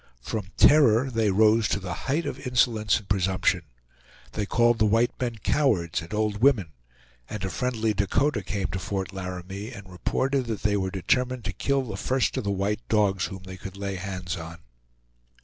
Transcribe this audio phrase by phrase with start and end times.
[0.23, 3.61] From terror they rose to the height of insolence and presumption.
[4.31, 6.71] They called the white men cowards and old women;
[7.29, 11.53] and a friendly Dakota came to Fort Laramie and reported that they were determined to
[11.53, 14.61] kill the first of the white dogs whom they could lay hands on.